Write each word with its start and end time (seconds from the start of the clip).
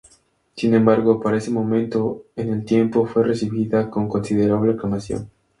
Sin 0.55 0.73
embargo, 0.73 1.19
para 1.21 1.37
ese 1.37 1.51
momento 1.51 2.23
en 2.35 2.51
el 2.51 2.65
tiempo, 2.65 3.05
fue 3.05 3.23
recibida 3.23 3.91
con 3.91 4.09
considerable 4.09 4.73
aclamación. 4.73 5.29